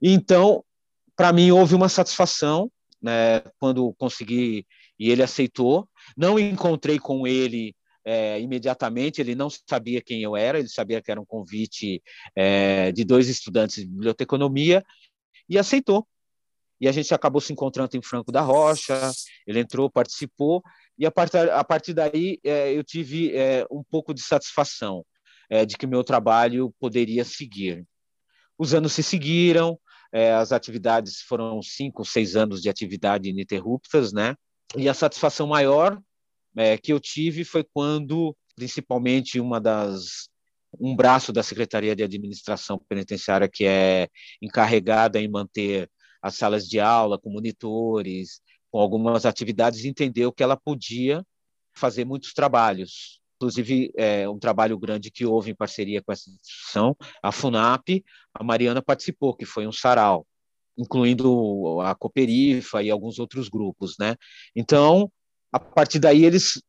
Então, 0.01 0.63
para 1.13 1.33
mim 1.33 1.51
houve 1.51 1.75
uma 1.75 1.89
satisfação, 1.89 2.71
né, 3.01 3.41
quando 3.59 3.93
consegui 3.95 4.65
e 4.97 5.12
ele 5.12 5.23
aceitou. 5.23 5.89
Não 6.15 6.39
encontrei 6.39 6.97
com 6.97 7.27
ele 7.27 7.75
é, 8.05 8.39
imediatamente, 8.39 9.19
ele 9.19 9.35
não 9.35 9.50
sabia 9.50 10.01
quem 10.01 10.21
eu 10.21 10.38
era, 10.38 10.59
ele 10.59 10.69
sabia 10.69 11.01
que 11.01 11.12
era 11.12 11.19
um 11.19 11.25
convite 11.25 12.01
é, 12.33 12.93
de 12.93 13.03
dois 13.03 13.27
estudantes 13.29 13.83
de 13.83 13.89
biblioteconomia, 13.89 14.83
e 15.50 15.57
aceitou. 15.57 16.07
E 16.79 16.88
a 16.88 16.91
gente 16.91 17.13
acabou 17.13 17.39
se 17.39 17.53
encontrando 17.53 17.95
em 17.95 18.01
Franco 18.01 18.31
da 18.31 18.41
Rocha, 18.41 19.12
ele 19.47 19.59
entrou, 19.59 19.89
participou, 19.89 20.62
e 20.97 21.05
a 21.05 21.12
partir, 21.12 21.50
a 21.50 21.63
partir 21.63 21.93
daí 21.93 22.39
é, 22.43 22.73
eu 22.73 22.83
tive 22.83 23.35
é, 23.35 23.65
um 23.71 23.83
pouco 23.83 24.13
de 24.13 24.21
satisfação 24.21 25.05
é, 25.50 25.65
de 25.65 25.77
que 25.77 25.88
meu 25.88 26.03
trabalho 26.03 26.73
poderia 26.79 27.23
seguir. 27.23 27.85
Os 28.57 28.73
anos 28.73 28.93
se 28.93 29.03
seguiram, 29.03 29.79
é, 30.12 30.33
as 30.33 30.51
atividades 30.51 31.21
foram 31.21 31.62
cinco, 31.62 32.05
seis 32.05 32.35
anos 32.35 32.62
de 32.62 32.69
atividade 32.69 33.29
ininterruptas, 33.29 34.13
né? 34.13 34.35
E 34.75 34.88
a 34.88 34.93
satisfação 34.93 35.47
maior 35.47 36.00
é, 36.55 36.77
que 36.77 36.93
eu 36.93 37.00
tive 37.00 37.43
foi 37.43 37.63
quando, 37.63 38.35
principalmente, 38.55 39.39
uma 39.39 39.59
das 39.59 40.29
um 40.80 40.96
braço 40.96 41.32
da 41.32 41.44
Secretaria 41.44 41.96
de 41.96 42.03
Administração 42.03 42.80
Penitenciária 42.88 43.50
que 43.51 43.65
é 43.65 44.08
encarregada 44.42 45.20
em 45.20 45.27
manter 45.27 45.89
as 46.22 46.36
salas 46.36 46.68
de 46.68 46.80
aula 46.80 47.20
com 47.20 47.30
monitores, 47.30 48.42
com 48.72 48.80
algumas 48.80 49.25
atividades, 49.25 49.86
entendeu 49.86 50.32
que 50.32 50.42
ela 50.42 50.58
podia 50.58 51.24
fazer 51.75 52.06
muitos 52.06 52.34
trabalhos. 52.34 53.22
Inclusive, 53.36 53.92
é, 53.98 54.27
um 54.30 54.39
trabalho 54.39 54.77
grande 54.80 55.12
que 55.12 55.25
houve 55.25 55.51
em 55.51 55.56
parceria 55.56 56.01
com 56.01 56.12
essa 56.12 56.30
instituição, 56.30 56.96
a 57.22 57.32
FUNAP, 57.32 58.03
a 58.34 58.44
Mariana 58.44 58.82
participou, 58.82 59.36
que 59.36 59.46
foi 59.46 59.68
um 59.68 59.72
sarau, 59.72 60.25
incluindo 60.77 61.82
a 61.82 61.94
Cooperifa 61.94 62.82
e 62.82 62.89
alguns 62.89 63.20
outros 63.20 63.50
grupos. 63.50 63.96
Né? 64.00 64.15
Então, 64.56 65.12
a 65.51 65.60
partir 65.60 66.00
daí, 66.00 66.24
eles 66.24 66.62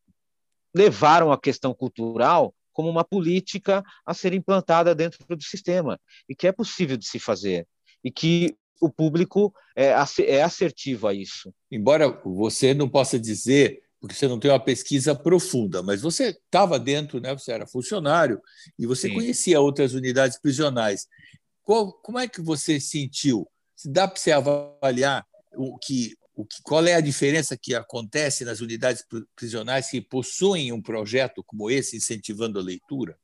levaram 0.75 1.31
a 1.31 1.41
questão 1.41 1.73
cultural 1.73 2.53
como 2.75 2.91
uma 2.91 3.05
política 3.05 3.83
a 4.05 4.13
ser 4.13 4.35
implantada 4.35 4.95
dentro 4.95 5.25
do 5.35 5.43
sistema 5.43 5.99
e 6.29 6.35
que 6.35 6.47
é 6.47 6.53
possível 6.53 6.99
de 6.99 7.07
se 7.07 7.19
fazer 7.19 7.67
e 8.05 8.11
que 8.11 8.55
o 8.81 8.91
público 8.91 9.55
é, 9.75 9.95
é 10.27 10.43
assertivo 10.43 11.07
a 11.09 11.15
isso. 11.15 11.55
Embora 11.71 12.11
você 12.23 12.75
não 12.75 12.89
possa 12.89 13.19
dizer 13.19 13.83
porque 14.05 14.15
você 14.15 14.29
não 14.29 14.39
tem 14.39 14.51
uma 14.51 14.61
pesquisa 14.61 15.15
profunda, 15.15 15.83
mas 15.83 16.03
você 16.03 16.25
estava 16.29 16.79
dentro, 16.79 17.21
né? 17.21 17.33
você 17.33 17.53
era 17.53 17.67
funcionário 17.67 18.39
e 18.79 18.85
você 18.85 19.09
Sim. 19.09 19.15
conhecia 19.15 19.59
outras 19.59 19.95
unidades 19.95 20.39
prisionais. 20.39 21.07
Qual, 21.63 21.91
como 21.91 22.19
é 22.19 22.29
que 22.29 22.43
você 22.43 22.79
sentiu? 22.79 23.49
Se 23.75 23.91
dá 23.91 24.07
para 24.07 24.21
você 24.21 24.31
avaliar 24.31 25.25
o 25.57 25.79
que, 25.79 26.15
o 26.35 26.45
que, 26.45 26.63
qual 26.63 26.85
é 26.87 26.95
a 26.95 27.01
diferença 27.01 27.57
que 27.57 27.75
acontece 27.75 28.45
nas 28.45 28.61
unidades 28.61 29.05
prisionais 29.37 29.91
que 29.91 30.01
possuem 30.01 30.73
um 30.73 30.83
projeto 30.83 31.43
como 31.45 31.71
esse, 31.71 31.97
incentivando 31.97 32.59
a 32.59 32.63
leitura? 32.63 33.17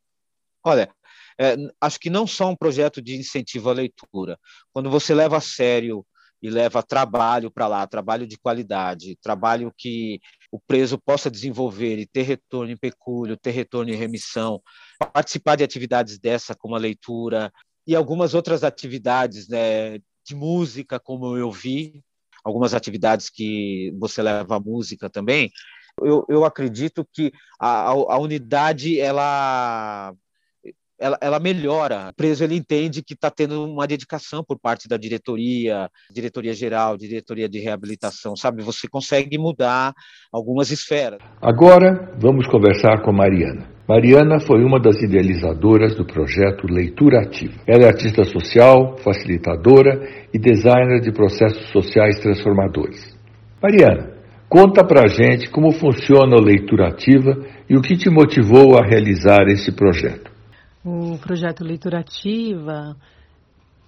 Olha, 0.62 0.94
é, 1.38 1.56
acho 1.80 1.98
que 1.98 2.10
não 2.10 2.26
só 2.26 2.50
um 2.50 2.56
projeto 2.56 3.00
de 3.00 3.16
incentivo 3.16 3.70
à 3.70 3.72
leitura. 3.72 4.38
Quando 4.72 4.90
você 4.90 5.14
leva 5.14 5.38
a 5.38 5.40
sério 5.40 6.06
e 6.42 6.48
leva 6.48 6.82
trabalho 6.82 7.50
para 7.50 7.66
lá, 7.66 7.86
trabalho 7.86 8.26
de 8.26 8.38
qualidade, 8.38 9.16
trabalho 9.22 9.72
que 9.76 10.20
o 10.52 10.60
preso 10.60 10.98
possa 10.98 11.30
desenvolver 11.30 11.98
e 11.98 12.06
ter 12.06 12.22
retorno 12.22 12.72
em 12.72 12.76
pecúlio, 12.76 13.36
ter 13.36 13.50
retorno 13.50 13.92
em 13.92 13.96
remissão, 13.96 14.62
participar 15.12 15.56
de 15.56 15.64
atividades 15.64 16.18
dessa, 16.18 16.54
como 16.54 16.74
a 16.74 16.78
leitura, 16.78 17.52
e 17.86 17.94
algumas 17.94 18.34
outras 18.34 18.62
atividades 18.62 19.48
né, 19.48 19.98
de 20.24 20.34
música, 20.34 21.00
como 21.00 21.36
eu 21.36 21.50
vi, 21.50 22.02
algumas 22.44 22.74
atividades 22.74 23.28
que 23.30 23.92
você 23.98 24.22
leva 24.22 24.56
a 24.56 24.60
música 24.60 25.08
também, 25.10 25.50
eu, 26.02 26.24
eu 26.28 26.44
acredito 26.44 27.06
que 27.12 27.32
a, 27.58 27.88
a 27.88 28.18
unidade 28.18 28.98
ela 28.98 30.14
ela, 31.00 31.18
ela 31.20 31.40
melhora. 31.40 32.10
O 32.10 32.14
preso 32.14 32.44
ele 32.44 32.56
entende 32.56 33.02
que 33.02 33.14
está 33.14 33.30
tendo 33.30 33.64
uma 33.64 33.86
dedicação 33.86 34.44
por 34.44 34.58
parte 34.60 34.86
da 34.86 34.96
diretoria, 34.96 35.88
diretoria 36.12 36.52
geral, 36.52 36.96
diretoria 36.96 37.48
de 37.48 37.58
reabilitação, 37.58 38.36
sabe? 38.36 38.62
Você 38.62 38.86
consegue 38.86 39.38
mudar 39.38 39.94
algumas 40.30 40.70
esferas. 40.70 41.18
Agora 41.40 42.14
vamos 42.20 42.46
conversar 42.46 43.02
com 43.02 43.12
Mariana. 43.12 43.80
Mariana 43.88 44.38
foi 44.38 44.62
uma 44.62 44.78
das 44.78 45.02
idealizadoras 45.02 45.96
do 45.96 46.04
projeto 46.04 46.64
Leitura 46.70 47.22
Ativa. 47.22 47.54
Ela 47.66 47.84
é 47.84 47.88
artista 47.88 48.22
social, 48.22 48.96
facilitadora 48.98 50.28
e 50.32 50.38
designer 50.38 51.00
de 51.00 51.10
processos 51.10 51.68
sociais 51.70 52.20
transformadores. 52.20 53.18
Mariana, 53.60 54.14
conta 54.48 54.84
pra 54.86 55.08
gente 55.08 55.50
como 55.50 55.72
funciona 55.72 56.36
a 56.36 56.40
leitura 56.40 56.86
ativa 56.86 57.36
e 57.68 57.76
o 57.76 57.82
que 57.82 57.96
te 57.96 58.08
motivou 58.08 58.78
a 58.78 58.86
realizar 58.86 59.48
esse 59.48 59.72
projeto. 59.72 60.29
O 60.82 61.18
projeto 61.18 61.62
Leitura 61.62 62.00
Ativa, 62.00 62.96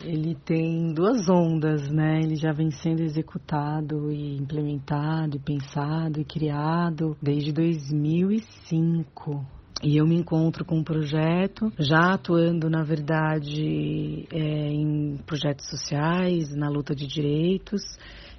ele 0.04 0.34
tem 0.34 0.92
duas 0.92 1.26
ondas, 1.26 1.90
né? 1.90 2.20
Ele 2.22 2.36
já 2.36 2.52
vem 2.52 2.70
sendo 2.70 3.00
executado 3.02 4.12
e 4.12 4.36
implementado, 4.36 5.36
e 5.36 5.40
pensado 5.40 6.20
e 6.20 6.24
criado 6.24 7.16
desde 7.22 7.50
2005. 7.50 9.42
E 9.82 9.96
eu 9.96 10.06
me 10.06 10.16
encontro 10.16 10.66
com 10.66 10.80
um 10.80 10.84
projeto, 10.84 11.72
já 11.78 12.12
atuando, 12.12 12.68
na 12.68 12.82
verdade, 12.82 14.28
é, 14.30 14.70
em 14.70 15.16
projetos 15.26 15.70
sociais, 15.70 16.54
na 16.54 16.68
luta 16.68 16.94
de 16.94 17.06
direitos. 17.06 17.80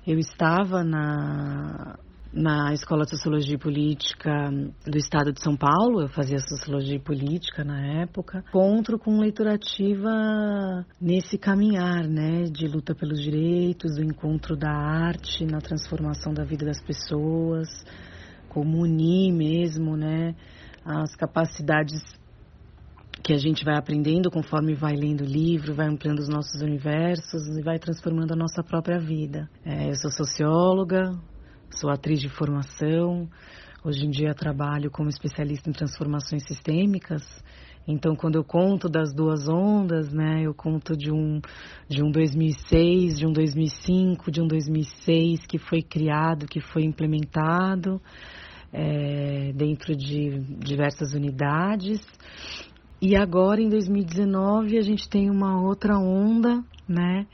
Eu 0.06 0.20
estava 0.20 0.84
na 0.84 1.98
na 2.34 2.74
Escola 2.74 3.04
de 3.04 3.12
Sociologia 3.12 3.54
e 3.54 3.60
Política 3.60 4.50
do 4.86 4.98
Estado 4.98 5.32
de 5.32 5.40
São 5.40 5.56
Paulo, 5.56 6.02
eu 6.02 6.10
fazia 6.10 6.40
Sociologia 6.40 6.96
e 6.96 7.00
Política 7.00 7.64
na 7.64 8.02
época, 8.02 8.44
encontro 8.50 8.98
com 8.98 9.20
leitura 9.20 9.54
ativa 9.54 10.84
nesse 11.00 11.38
caminhar, 11.38 12.08
né, 12.08 12.46
de 12.46 12.68
luta 12.68 12.96
pelos 12.96 13.22
direitos, 13.22 13.98
do 13.98 14.04
encontro 14.04 14.58
da 14.58 14.72
arte 14.72 15.46
na 15.46 15.62
transformação 15.62 16.34
da 16.34 16.44
vida 16.44 16.66
das 16.66 16.82
pessoas, 16.82 17.70
como 18.50 18.82
unir 18.82 19.32
mesmo, 19.32 19.96
né, 19.96 20.36
as 20.84 21.16
capacidades 21.16 22.02
que 23.24 23.32
a 23.32 23.38
gente 23.38 23.64
vai 23.64 23.78
aprendendo 23.78 24.32
conforme 24.32 24.74
vai 24.74 24.96
lendo 24.96 25.22
o 25.22 25.28
livro, 25.28 25.76
vai 25.76 25.88
ampliando 25.88 26.20
os 26.20 26.28
nossos 26.28 26.62
universos 26.62 27.48
e 27.58 27.62
vai 27.62 27.78
transformando 27.78 28.34
a 28.34 28.36
nossa 28.36 28.64
própria 28.64 29.00
vida. 29.00 29.48
É, 29.64 29.92
eu 29.92 29.96
sou 29.96 30.12
socióloga, 30.12 31.12
Sou 31.76 31.90
atriz 31.90 32.20
de 32.20 32.30
formação. 32.30 33.28
Hoje 33.84 34.06
em 34.06 34.10
dia 34.10 34.34
trabalho 34.36 34.92
como 34.92 35.10
especialista 35.10 35.70
em 35.70 35.74
transformações 35.74 36.44
sistêmicas. 36.48 37.24
Então, 37.88 38.16
quando 38.16 38.36
eu 38.36 38.44
conto 38.44 38.88
das 38.88 39.14
duas 39.14 39.50
ondas, 39.50 40.14
né, 40.14 40.44
eu 40.44 40.54
conto 40.54 40.96
de 40.96 41.12
um 41.12 41.42
de 41.90 42.04
um 42.04 42.12
2006, 42.12 43.18
de 43.18 43.26
um 43.26 43.34
2005, 43.34 44.32
de 44.32 44.42
um 44.42 44.48
2006 44.48 45.46
que 45.48 45.58
foi 45.58 45.82
criado, 45.82 46.46
que 46.46 46.62
foi 46.62 46.84
implementado 46.84 48.00
é, 48.72 49.52
dentro 49.54 49.96
de 49.96 50.40
diversas 50.60 51.14
unidades. 51.14 52.02
E 53.02 53.16
agora, 53.16 53.60
em 53.62 53.68
2019, 53.68 54.78
a 54.78 54.82
gente 54.82 55.10
tem 55.10 55.30
uma 55.30 55.60
outra 55.62 55.98
onda, 55.98 56.64
né, 56.88 57.26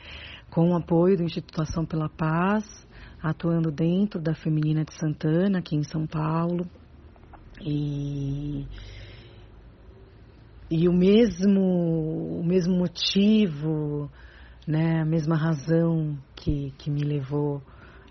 com 0.49 0.71
o 0.71 0.75
apoio 0.75 1.17
do 1.17 1.23
Instituto 1.23 1.61
Ação 1.61 1.85
pela 1.85 2.09
Paz, 2.09 2.87
atuando 3.21 3.71
dentro 3.71 4.19
da 4.21 4.33
Feminina 4.33 4.83
de 4.83 4.93
Santana, 4.93 5.59
aqui 5.59 5.75
em 5.75 5.83
São 5.83 6.07
Paulo. 6.07 6.65
E, 7.61 8.65
e 10.71 10.87
o 10.87 10.93
mesmo 10.93 12.39
o 12.39 12.43
mesmo 12.43 12.75
motivo, 12.75 14.09
né, 14.67 15.01
a 15.01 15.05
mesma 15.05 15.35
razão 15.35 16.17
que, 16.35 16.71
que 16.77 16.89
me 16.89 17.01
levou 17.01 17.61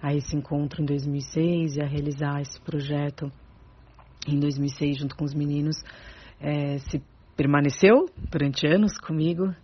a 0.03 0.15
esse 0.15 0.37
encontro 0.37 0.83
em 0.83 0.85
2006 0.85 1.77
e 1.77 1.83
a 1.83 1.87
realizar 1.87 2.41
esse 2.41 2.61
projeto 2.61 3.33
em 4.27 4.39
2006 4.39 4.99
junto 4.99 5.17
com 5.17 5.25
os 5.25 5.35
meninos 5.35 5.77
é, 6.41 6.79
se 6.79 7.03
permaneceu 7.37 8.07
durante 8.31 8.67
anos 8.67 8.99
comigo 8.99 9.55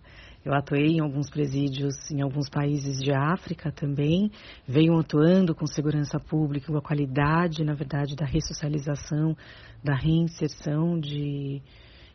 eu 0.45 0.53
atuei 0.53 0.97
em 0.97 0.99
alguns 0.99 1.27
presídios 1.27 1.95
em 2.11 2.21
alguns 2.21 2.47
países 2.47 2.99
de 2.99 3.11
África 3.11 3.71
também, 3.71 4.31
venho 4.67 4.97
atuando 4.99 5.55
com 5.55 5.65
segurança 5.65 6.19
pública, 6.19 6.71
com 6.71 6.77
a 6.77 6.81
qualidade, 6.81 7.63
na 7.63 7.73
verdade, 7.73 8.15
da 8.15 8.25
ressocialização, 8.25 9.35
da 9.83 9.95
reinserção 9.95 10.99
de, 10.99 11.63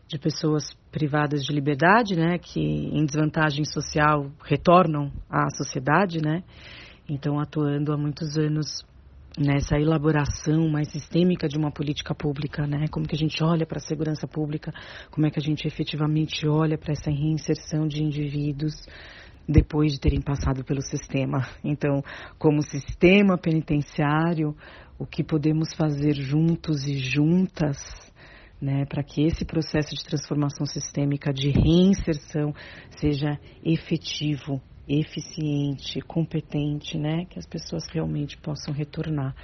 de 0.06 0.18
pessoas 0.18 0.62
privadas 0.92 1.42
de 1.42 1.52
liberdade, 1.52 2.14
né, 2.14 2.38
que 2.38 2.60
em 2.60 3.04
desvantagem 3.04 3.64
social 3.64 4.30
retornam 4.44 5.10
à 5.28 5.50
sociedade, 5.50 6.22
né. 6.22 6.44
Então, 7.08 7.40
atuando 7.40 7.92
há 7.92 7.96
muitos 7.96 8.38
anos 8.38 8.84
nessa 9.38 9.78
elaboração 9.78 10.68
mais 10.68 10.88
sistêmica 10.90 11.48
de 11.48 11.56
uma 11.56 11.70
política 11.70 12.14
pública, 12.14 12.66
né? 12.66 12.86
Como 12.90 13.06
que 13.06 13.14
a 13.14 13.18
gente 13.18 13.42
olha 13.42 13.66
para 13.66 13.78
a 13.78 13.86
segurança 13.86 14.26
pública, 14.26 14.72
como 15.10 15.26
é 15.26 15.30
que 15.30 15.38
a 15.38 15.42
gente 15.42 15.66
efetivamente 15.66 16.46
olha 16.46 16.76
para 16.76 16.92
essa 16.92 17.10
reinserção 17.10 17.86
de 17.86 18.02
indivíduos 18.02 18.74
depois 19.48 19.92
de 19.92 20.00
terem 20.00 20.20
passado 20.20 20.64
pelo 20.64 20.82
sistema. 20.82 21.46
Então, 21.64 22.02
como 22.38 22.62
sistema 22.62 23.36
penitenciário, 23.36 24.54
o 24.98 25.06
que 25.06 25.24
podemos 25.24 25.74
fazer 25.74 26.14
juntos 26.14 26.86
e 26.86 26.98
juntas 26.98 27.78
né, 28.60 28.84
para 28.84 29.02
que 29.02 29.22
esse 29.22 29.44
processo 29.44 29.94
de 29.94 30.04
transformação 30.04 30.66
sistêmica, 30.66 31.32
de 31.32 31.50
reinserção, 31.50 32.52
seja 32.90 33.38
efetivo 33.64 34.60
eficiente, 34.88 36.00
competente, 36.00 36.98
né, 36.98 37.24
que 37.26 37.38
as 37.38 37.46
pessoas 37.46 37.86
realmente 37.92 38.36
possam 38.38 38.74
retornar. 38.74 39.34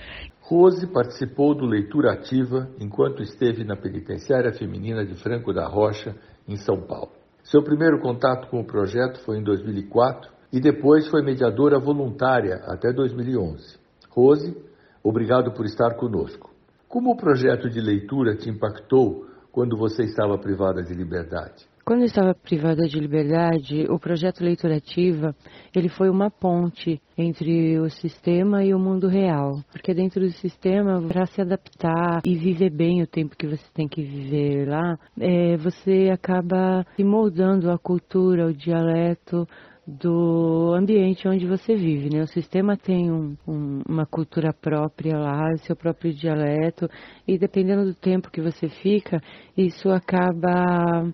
Rose 0.40 0.86
participou 0.86 1.54
do 1.54 1.66
Leitura 1.66 2.12
Ativa 2.12 2.70
enquanto 2.80 3.22
esteve 3.22 3.64
na 3.64 3.76
penitenciária 3.76 4.52
feminina 4.52 5.04
de 5.04 5.14
Franco 5.14 5.52
da 5.52 5.66
Rocha, 5.66 6.14
em 6.48 6.56
São 6.56 6.80
Paulo. 6.80 7.10
Seu 7.42 7.62
primeiro 7.62 8.00
contato 8.00 8.48
com 8.48 8.60
o 8.60 8.64
projeto 8.64 9.20
foi 9.24 9.38
em 9.38 9.42
2004 9.42 10.30
e 10.52 10.60
depois 10.60 11.08
foi 11.08 11.22
mediadora 11.22 11.78
voluntária 11.78 12.56
até 12.64 12.92
2011. 12.92 13.78
Rose, 14.10 14.56
obrigado 15.02 15.52
por 15.52 15.64
estar 15.64 15.94
conosco. 15.94 16.50
Como 16.88 17.10
o 17.10 17.16
projeto 17.16 17.68
de 17.68 17.80
leitura 17.80 18.36
te 18.36 18.48
impactou 18.48 19.26
quando 19.52 19.76
você 19.76 20.04
estava 20.04 20.38
privada 20.38 20.82
de 20.82 20.94
liberdade? 20.94 21.66
Quando 21.86 22.00
eu 22.00 22.06
estava 22.06 22.34
privada 22.34 22.88
de 22.88 22.98
liberdade, 22.98 23.86
o 23.88 23.96
projeto 23.96 24.42
Leitura 24.42 24.78
Ativa, 24.78 25.32
ele 25.72 25.88
foi 25.88 26.10
uma 26.10 26.28
ponte 26.28 27.00
entre 27.16 27.78
o 27.78 27.88
sistema 27.88 28.64
e 28.64 28.74
o 28.74 28.78
mundo 28.78 29.06
real. 29.06 29.60
Porque 29.70 29.94
dentro 29.94 30.20
do 30.20 30.32
sistema, 30.32 31.00
para 31.06 31.26
se 31.26 31.40
adaptar 31.40 32.22
e 32.26 32.34
viver 32.34 32.70
bem 32.70 33.02
o 33.02 33.06
tempo 33.06 33.36
que 33.36 33.46
você 33.46 33.64
tem 33.72 33.86
que 33.86 34.02
viver 34.02 34.68
lá, 34.68 34.98
é, 35.16 35.56
você 35.58 36.10
acaba 36.12 36.84
se 36.96 37.04
moldando 37.04 37.70
a 37.70 37.78
cultura, 37.78 38.48
o 38.48 38.52
dialeto, 38.52 39.46
do 39.86 40.74
ambiente 40.74 41.28
onde 41.28 41.46
você 41.46 41.76
vive, 41.76 42.10
né? 42.10 42.20
O 42.20 42.26
sistema 42.26 42.76
tem 42.76 43.12
um, 43.12 43.36
um, 43.46 43.82
uma 43.88 44.04
cultura 44.04 44.52
própria 44.52 45.16
lá, 45.16 45.56
seu 45.58 45.76
próprio 45.76 46.12
dialeto, 46.12 46.88
e 47.28 47.38
dependendo 47.38 47.84
do 47.84 47.94
tempo 47.94 48.28
que 48.28 48.42
você 48.42 48.68
fica, 48.68 49.20
isso 49.56 49.88
acaba 49.88 51.08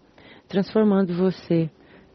transformando 0.52 1.14
você 1.14 1.70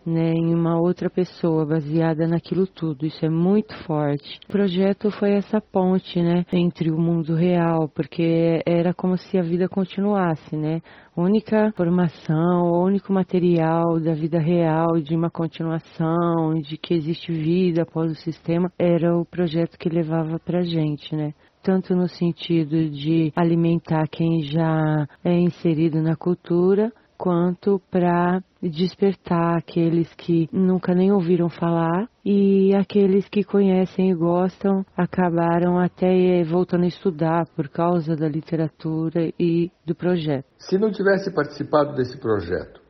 né, 0.05 0.31
em 0.31 0.53
uma 0.53 0.79
outra 0.79 1.09
pessoa 1.09 1.65
baseada 1.65 2.27
naquilo 2.27 2.67
tudo. 2.67 3.05
Isso 3.05 3.25
é 3.25 3.29
muito 3.29 3.75
forte. 3.83 4.39
O 4.47 4.51
projeto 4.51 5.09
foi 5.09 5.31
essa 5.33 5.59
ponte, 5.59 6.21
né, 6.21 6.45
entre 6.53 6.91
o 6.91 6.97
mundo 6.97 7.33
real, 7.33 7.89
porque 7.89 8.61
era 8.63 8.93
como 8.93 9.17
se 9.17 9.39
a 9.39 9.41
vida 9.41 9.67
continuasse, 9.67 10.55
né? 10.55 10.81
Única 11.15 11.73
formação, 11.75 12.71
único 12.83 13.11
material 13.11 13.99
da 13.99 14.13
vida 14.13 14.39
real, 14.39 15.01
de 15.01 15.15
uma 15.15 15.31
continuação, 15.31 16.53
de 16.61 16.77
que 16.77 16.93
existe 16.93 17.31
vida 17.31 17.81
após 17.81 18.11
o 18.11 18.21
sistema, 18.21 18.71
era 18.77 19.17
o 19.17 19.25
projeto 19.25 19.79
que 19.79 19.89
levava 19.89 20.39
pra 20.39 20.61
gente, 20.61 21.15
né? 21.15 21.33
tanto 21.63 21.93
no 21.93 22.07
sentido 22.07 22.89
de 22.89 23.33
alimentar 23.35 24.07
quem 24.07 24.41
já 24.43 25.05
é 25.21 25.33
inserido 25.33 26.01
na 26.01 26.15
cultura, 26.15 26.93
quanto 27.17 27.81
para 27.91 28.41
despertar 28.61 29.57
aqueles 29.57 30.13
que 30.15 30.49
nunca 30.51 30.93
nem 30.93 31.11
ouviram 31.11 31.49
falar 31.49 32.09
e 32.23 32.75
aqueles 32.75 33.27
que 33.29 33.43
conhecem 33.43 34.11
e 34.11 34.15
gostam 34.15 34.85
acabaram 34.95 35.79
até 35.79 36.43
voltando 36.43 36.83
a 36.83 36.87
estudar 36.87 37.47
por 37.55 37.69
causa 37.69 38.15
da 38.15 38.27
literatura 38.27 39.31
e 39.39 39.71
do 39.85 39.95
projeto. 39.95 40.45
Se 40.57 40.77
não 40.77 40.91
tivesse 40.91 41.33
participado 41.33 41.95
desse 41.95 42.17
projeto, 42.17 42.81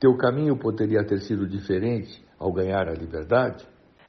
teu 0.00 0.16
caminho 0.16 0.58
poderia 0.58 1.04
ter 1.04 1.20
sido 1.20 1.46
diferente 1.46 2.24
ao 2.38 2.52
ganhar 2.52 2.88
a 2.88 2.92
liberdade? 2.92 3.66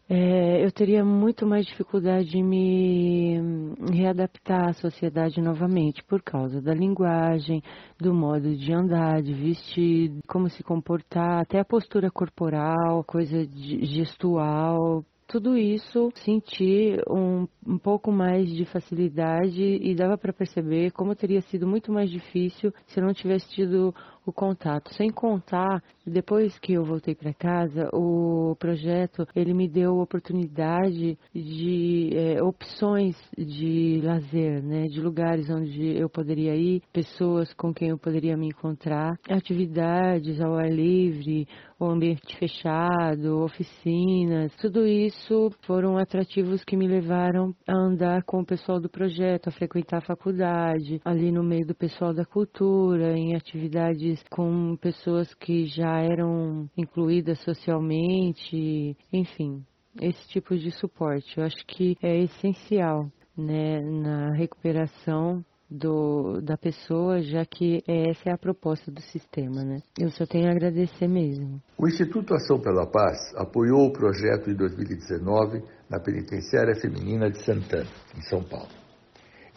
É, 0.09 0.63
eu 0.63 0.71
teria 0.71 1.03
muito 1.03 1.45
mais 1.45 1.65
dificuldade 1.65 2.37
em 2.37 2.43
me 2.43 3.75
readaptar 3.91 4.69
à 4.69 4.73
sociedade 4.73 5.41
novamente 5.41 6.01
por 6.05 6.21
causa 6.21 6.61
da 6.61 6.73
linguagem, 6.73 7.61
do 7.99 8.13
modo 8.13 8.55
de 8.55 8.71
andar, 8.71 9.21
de 9.21 9.33
vestir, 9.33 10.13
como 10.25 10.49
se 10.49 10.63
comportar, 10.63 11.41
até 11.41 11.59
a 11.59 11.65
postura 11.65 12.09
corporal, 12.09 13.03
coisa 13.03 13.45
gestual. 13.53 15.03
Tudo 15.27 15.57
isso 15.57 16.09
senti 16.23 16.95
um, 17.09 17.45
um 17.67 17.77
pouco 17.77 18.09
mais 18.09 18.49
de 18.49 18.63
facilidade 18.63 19.61
e 19.61 19.93
dava 19.93 20.17
para 20.17 20.31
perceber 20.31 20.91
como 20.91 21.13
teria 21.15 21.41
sido 21.41 21.67
muito 21.67 21.91
mais 21.91 22.09
difícil 22.09 22.73
se 22.85 22.97
eu 22.97 23.05
não 23.05 23.13
tivesse 23.13 23.49
tido 23.49 23.93
o 24.29 24.33
contato. 24.33 24.93
Sem 24.93 25.09
contar, 25.09 25.81
depois 26.05 26.57
que 26.59 26.73
eu 26.73 26.83
voltei 26.83 27.15
para 27.15 27.33
casa, 27.33 27.89
o 27.93 28.55
projeto 28.59 29.25
ele 29.35 29.53
me 29.53 29.67
deu 29.67 29.97
oportunidade 29.99 31.17
de 31.33 32.09
é, 32.13 32.43
opções 32.43 33.15
de 33.37 34.01
lazer, 34.03 34.61
né, 34.61 34.87
de 34.87 34.99
lugares 34.99 35.49
onde 35.49 35.97
eu 35.97 36.09
poderia 36.09 36.55
ir, 36.55 36.81
pessoas 36.91 37.53
com 37.53 37.73
quem 37.73 37.89
eu 37.89 37.97
poderia 37.97 38.35
me 38.35 38.47
encontrar, 38.47 39.17
atividades 39.29 40.41
ao 40.41 40.55
ar 40.55 40.69
livre, 40.69 41.47
o 41.79 41.85
ambiente 41.85 42.35
fechado, 42.37 43.43
oficinas, 43.43 44.55
tudo 44.57 44.85
isso 44.85 45.51
foram 45.61 45.97
atrativos 45.97 46.63
que 46.63 46.75
me 46.75 46.87
levaram 46.87 47.53
a 47.67 47.73
andar 47.73 48.23
com 48.23 48.39
o 48.39 48.45
pessoal 48.45 48.79
do 48.79 48.89
projeto, 48.89 49.49
a 49.49 49.51
frequentar 49.51 49.97
a 49.97 50.01
faculdade, 50.01 50.99
ali 51.05 51.31
no 51.31 51.43
meio 51.43 51.67
do 51.67 51.75
pessoal 51.75 52.13
da 52.13 52.25
cultura, 52.25 53.15
em 53.15 53.35
atividades 53.35 54.16
com 54.29 54.75
pessoas 54.77 55.33
que 55.33 55.65
já 55.65 55.99
eram 56.01 56.69
incluídas 56.77 57.39
socialmente, 57.39 58.95
enfim, 59.11 59.63
esse 60.01 60.27
tipo 60.29 60.57
de 60.57 60.71
suporte. 60.71 61.37
Eu 61.37 61.43
acho 61.43 61.65
que 61.65 61.97
é 62.01 62.17
essencial 62.23 63.11
né, 63.37 63.81
na 63.81 64.33
recuperação 64.33 65.43
do, 65.69 66.39
da 66.41 66.57
pessoa, 66.57 67.21
já 67.21 67.45
que 67.45 67.83
essa 67.87 68.29
é 68.29 68.31
a 68.31 68.37
proposta 68.37 68.89
do 68.89 69.01
sistema, 69.01 69.63
né? 69.63 69.81
Eu 69.99 70.09
só 70.11 70.25
tenho 70.25 70.47
a 70.47 70.51
agradecer 70.51 71.07
mesmo. 71.07 71.61
O 71.77 71.87
Instituto 71.87 72.33
Ação 72.33 72.59
pela 72.59 72.85
Paz 72.87 73.17
apoiou 73.35 73.87
o 73.87 73.91
projeto 73.91 74.49
em 74.49 74.55
2019 74.55 75.61
na 75.89 75.99
Penitenciária 75.99 76.75
Feminina 76.75 77.29
de 77.29 77.43
Santana, 77.43 77.89
em 78.17 78.21
São 78.21 78.41
Paulo. 78.43 78.69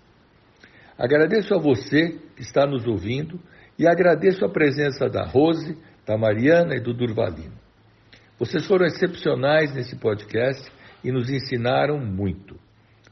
Agradeço 0.98 1.54
a 1.54 1.60
você 1.60 2.18
que 2.36 2.42
está 2.42 2.66
nos 2.66 2.88
ouvindo 2.88 3.40
e 3.78 3.88
agradeço 3.88 4.46
a 4.46 4.50
presença 4.50 5.10
da 5.10 5.26
Rose, 5.26 5.78
da 6.06 6.18
Mariana 6.18 6.76
e 6.76 6.80
do 6.80 6.94
Durvalino. 6.94 7.60
Vocês 8.40 8.66
foram 8.66 8.86
excepcionais 8.86 9.74
nesse 9.74 9.98
podcast 9.98 10.72
e 11.04 11.12
nos 11.12 11.30
ensinaram 11.30 12.00
muito. 12.00 12.58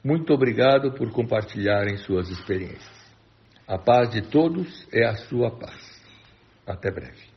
Muito 0.04 0.34
obrigado 0.34 0.94
por 0.94 1.12
compartilharem 1.12 1.98
suas 1.98 2.30
experiências. 2.30 3.00
A 3.68 3.78
paz 3.78 4.12
de 4.12 4.22
todos 4.22 4.88
é 4.94 5.06
a 5.06 5.15
sua 5.15 5.52
paz. 5.52 6.00
Até 6.65 6.92
breve. 6.92 7.29